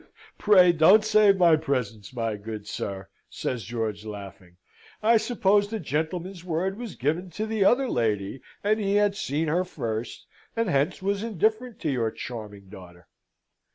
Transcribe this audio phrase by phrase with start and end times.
[0.39, 4.57] "Pray don't save my presence, my good sir," says George, laughing.
[5.03, 9.47] "I suppose the gentleman's word was given to the other lady, and he had seen
[9.47, 10.25] her first,
[10.55, 13.09] and hence was indifferent to your charming daughter."